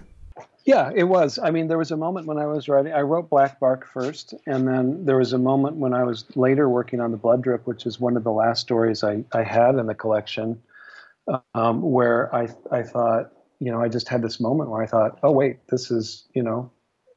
[0.63, 1.39] Yeah, it was.
[1.39, 4.33] I mean, there was a moment when I was writing, I wrote Black Bark first,
[4.45, 7.65] and then there was a moment when I was later working on The Blood Drip,
[7.65, 10.61] which is one of the last stories I, I had in the collection,
[11.55, 15.19] um, where I, I thought, you know, I just had this moment where I thought,
[15.23, 16.71] oh, wait, this is, you know,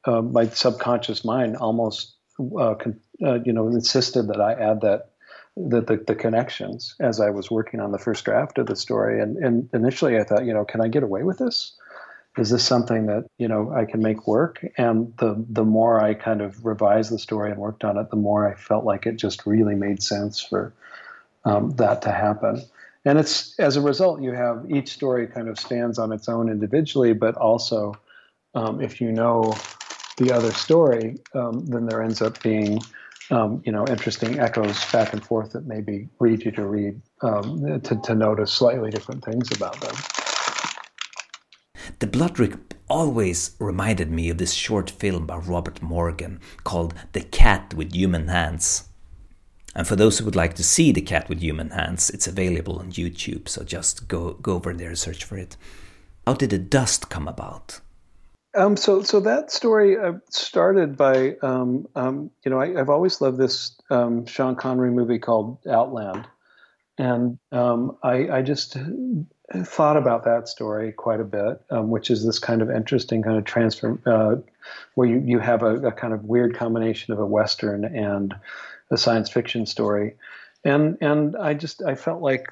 [0.07, 5.11] uh, my subconscious mind almost, uh, con- uh, you know, insisted that I add that
[5.57, 9.21] the, the, the, connections as I was working on the first draft of the story.
[9.21, 11.77] And, and initially I thought, you know, can I get away with this?
[12.37, 14.65] Is this something that you know I can make work?
[14.77, 18.17] And the the more I kind of revised the story and worked on it, the
[18.17, 20.73] more I felt like it just really made sense for
[21.45, 22.63] um, that to happen.
[23.05, 26.49] And it's as a result, you have each story kind of stands on its own
[26.49, 27.95] individually, but also
[28.55, 29.57] um, if you know
[30.17, 32.81] the other story, um, then there ends up being
[33.31, 37.81] um, you know interesting echoes back and forth that maybe lead you to read um,
[37.83, 39.95] to, to notice slightly different things about them.
[41.99, 47.23] The Blood Drip always reminded me of this short film by Robert Morgan called The
[47.23, 48.89] Cat with Human Hands.
[49.75, 52.79] And for those who would like to see The Cat with Human Hands, it's available
[52.79, 55.57] on YouTube, so just go, go over there and search for it.
[56.27, 57.81] How did the dust come about?
[58.57, 63.21] Um, so, so that story uh, started by, um, um, you know, I, have always
[63.21, 66.29] loved this um, Sean Connery movie called Outland,
[66.97, 68.77] and um, I, I, just
[69.63, 73.37] thought about that story quite a bit, um, which is this kind of interesting kind
[73.37, 74.37] of transfer uh,
[74.95, 78.35] where you, you have a, a, kind of weird combination of a western and
[78.91, 80.15] a science fiction story,
[80.65, 82.49] and and I just I felt like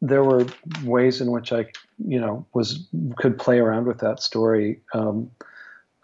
[0.00, 0.46] there were
[0.84, 1.66] ways in which I
[2.06, 2.86] you know was
[3.16, 4.80] could play around with that story.
[4.92, 5.30] Um,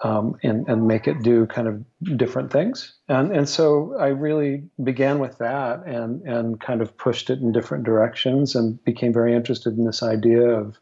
[0.02, 2.94] um, and, and make it do kind of different things.
[3.08, 7.52] And, and so I really began with that and, and kind of pushed it in
[7.52, 10.78] different directions and became very interested in this idea of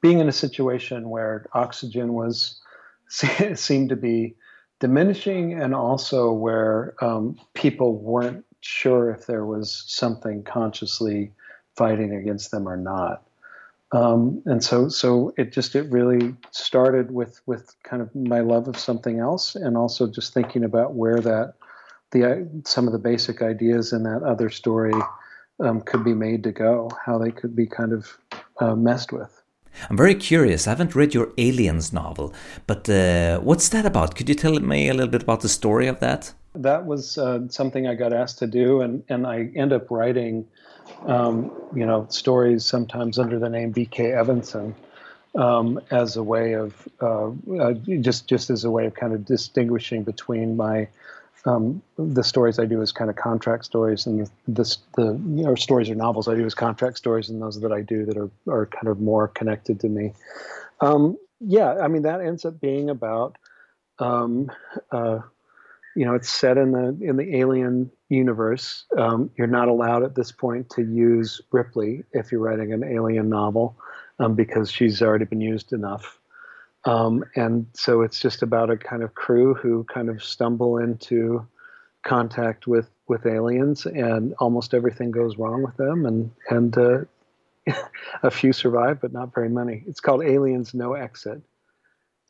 [0.00, 2.60] being in a situation where oxygen was
[3.08, 4.34] seemed to be
[4.80, 11.32] diminishing and also where um, people weren't sure if there was something consciously
[11.76, 13.22] fighting against them or not.
[13.92, 18.68] Um, and so so it just it really started with with kind of my love
[18.68, 21.54] of something else and also just thinking about where that
[22.12, 24.94] the some of the basic ideas in that other story
[25.58, 28.16] um, could be made to go how they could be kind of
[28.60, 29.42] uh, messed with.
[29.88, 30.66] I'm very curious.
[30.66, 32.32] I haven't read your aliens novel
[32.68, 34.14] but uh, what's that about?
[34.14, 36.32] Could you tell me a little bit about the story of that?
[36.54, 40.46] That was uh, something i got asked to do and and i end up writing
[41.06, 44.12] um, you know, stories sometimes under the name B.K.
[44.12, 44.74] Evenson
[45.34, 47.30] um, as a way of uh,
[47.60, 50.88] uh, just just as a way of kind of distinguishing between my
[51.46, 55.54] um, the stories I do as kind of contract stories and the, the you know,
[55.54, 58.30] stories or novels I do as contract stories and those that I do that are
[58.48, 60.12] are kind of more connected to me.
[60.80, 63.36] Um, yeah, I mean that ends up being about
[63.98, 64.50] um,
[64.90, 65.20] uh,
[65.94, 68.84] you know, it's set in the in the alien universe.
[68.98, 73.28] Um, you're not allowed at this point to use Ripley if you're writing an alien
[73.28, 73.76] novel
[74.18, 76.18] um, because she's already been used enough.
[76.84, 81.46] Um, and so it's just about a kind of crew who kind of stumble into
[82.02, 86.98] contact with with aliens, and almost everything goes wrong with them, and and uh,
[88.22, 89.84] a few survive, but not very many.
[89.86, 91.42] It's called Aliens No Exit,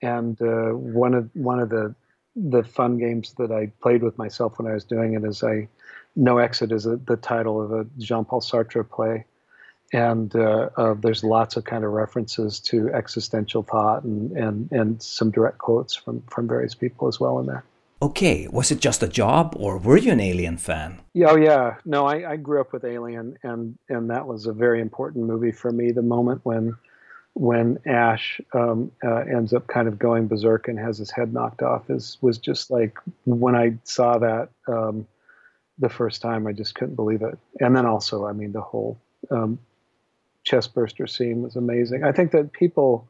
[0.03, 1.95] and uh, one of one of the
[2.37, 5.69] the fun games that I played with myself when I was doing it is I
[6.17, 9.25] No Exit is a, the title of a Jean Paul Sartre play.
[9.93, 15.03] And uh, uh, there's lots of kind of references to existential thought and, and, and
[15.03, 17.65] some direct quotes from, from various people as well in there.
[18.03, 21.01] Okay, was it just a job or were you an Alien fan?
[21.13, 21.77] Yeah, oh yeah.
[21.85, 25.53] No, I, I grew up with Alien and, and that was a very important movie
[25.53, 25.91] for me.
[25.91, 26.77] The moment when
[27.35, 31.63] when Ash um, uh, ends up kind of going berserk and has his head knocked
[31.63, 35.07] off is was just like when I saw that um,
[35.79, 37.39] the first time I just couldn't believe it.
[37.61, 38.99] And then also I mean the whole
[39.31, 39.59] um,
[40.75, 42.03] burster scene was amazing.
[42.05, 43.09] I think that people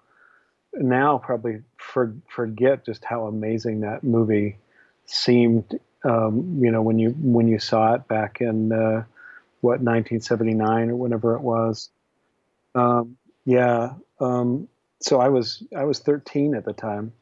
[0.75, 4.59] now probably for, forget just how amazing that movie
[5.07, 9.05] seemed um, you know when you when you saw it back in uh,
[9.61, 11.89] what 1979 or whenever it was.
[12.75, 14.69] Um, yeah um,
[15.01, 17.13] so I was I was 13 at the time,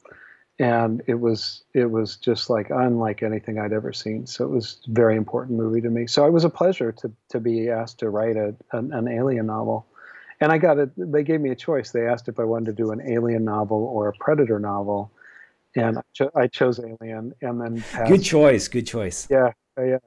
[0.59, 4.27] and it was it was just like unlike anything I'd ever seen.
[4.27, 6.07] So it was a very important movie to me.
[6.07, 9.47] So it was a pleasure to to be asked to write a an, an alien
[9.47, 9.87] novel,
[10.41, 10.91] and I got it.
[10.97, 11.93] They gave me a choice.
[11.93, 15.13] They asked if I wanted to do an alien novel or a predator novel,
[15.77, 17.33] and I, cho- I chose alien.
[17.41, 18.11] And then passed.
[18.11, 18.67] good choice.
[18.67, 19.29] Good choice.
[19.31, 19.99] Yeah, yeah.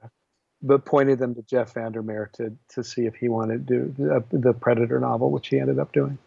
[0.64, 4.38] But pointed them to Jeff VanderMeer to to see if he wanted to do the,
[4.38, 6.18] the predator novel, which he ended up doing.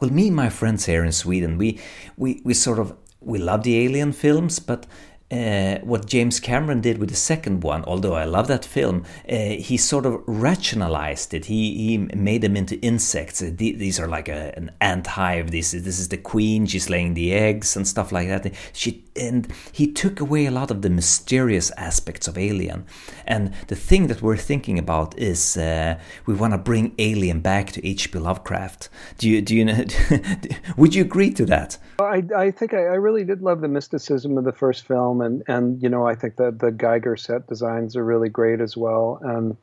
[0.00, 1.80] Well, me and my friends here in Sweden, we
[2.16, 4.86] we we sort of we love the alien films, but
[5.32, 9.34] uh, what James Cameron did with the second one, although I love that film, uh,
[9.34, 11.46] he sort of rationalized it.
[11.46, 13.40] He, he made them into insects.
[13.40, 15.50] Uh, these are like a, an ant hive.
[15.50, 16.66] This, this is the queen.
[16.66, 18.52] She's laying the eggs and stuff like that.
[18.74, 22.84] She, and he took away a lot of the mysterious aspects of Alien.
[23.26, 27.72] And the thing that we're thinking about is uh, we want to bring Alien back
[27.72, 28.18] to H.P.
[28.18, 28.90] Lovecraft.
[29.16, 29.84] Do you, do you know,
[30.76, 31.78] would you agree to that?
[32.00, 35.42] I, I think I, I really did love the mysticism of the first film and
[35.48, 39.18] and you know I think that the Giger set designs are really great as well,
[39.22, 39.56] and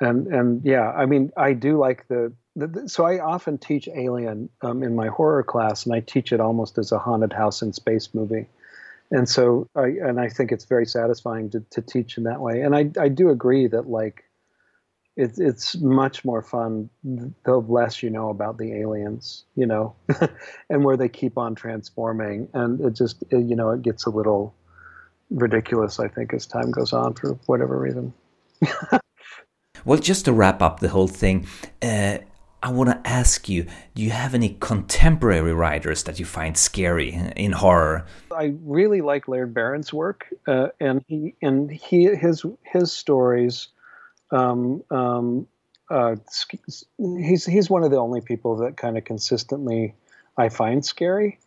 [0.00, 2.32] and and yeah, I mean I do like the.
[2.56, 6.32] the, the so I often teach Alien um, in my horror class, and I teach
[6.32, 8.46] it almost as a haunted house in space movie,
[9.10, 12.62] and so I and I think it's very satisfying to to teach in that way,
[12.62, 14.24] and I I do agree that like
[15.16, 19.94] it's it's much more fun the less you know about the aliens, you know,
[20.70, 24.54] and where they keep on transforming, and it just you know it gets a little
[25.34, 28.12] ridiculous, I think, as time goes on for whatever reason.
[29.84, 31.46] well, just to wrap up the whole thing,
[31.82, 32.18] uh,
[32.62, 37.12] I want to ask you do you have any contemporary writers that you find scary
[37.36, 38.06] in horror?
[38.30, 43.68] I really like Laird Barron's work, uh, and he and he his his stories.
[44.30, 45.48] Um, um,
[45.90, 46.16] uh,
[46.98, 49.94] he's he's one of the only people that kind of consistently
[50.38, 51.38] I find scary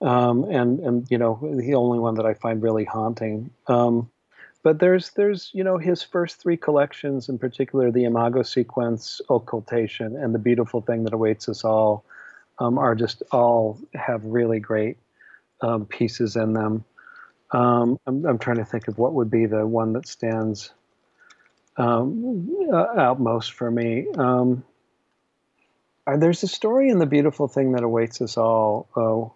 [0.00, 3.50] um, and and you know the only one that I find really haunting.
[3.66, 4.10] Um,
[4.62, 10.16] but there's there's you know his first three collections, in particular the Imago sequence, Occultation,
[10.16, 12.04] and the beautiful thing that awaits us all,
[12.58, 14.98] um, are just all have really great
[15.60, 16.84] um, pieces in them.
[17.50, 20.70] Um, I'm, I'm trying to think of what would be the one that stands
[21.76, 24.06] um, uh, out most for me.
[26.08, 28.88] Uh, there's a story in the beautiful thing that awaits us all.
[28.96, 29.32] Oh,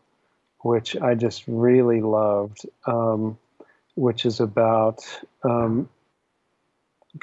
[0.62, 3.38] which I just really loved, um,
[3.94, 5.00] which is about
[5.42, 5.88] um,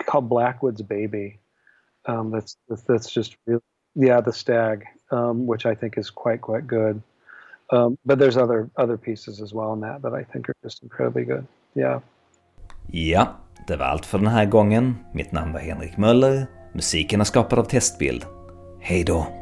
[0.06, 1.40] called Blackwood's Baby.
[2.06, 3.62] Um, that's that's just really
[3.96, 7.02] yeah the stag, um, which I think is quite quite good.
[7.72, 10.84] Um, but there's other other pieces as well in that that I think are just
[10.84, 11.46] incredibly good.
[11.76, 12.02] Yeah.
[12.92, 13.38] Ja,
[13.68, 14.96] det var allt för den här gången.
[15.14, 16.48] Mitt namn var Henrik Möller.
[16.74, 18.26] Musiken är skapad av Testbild.
[18.80, 19.39] Hej då!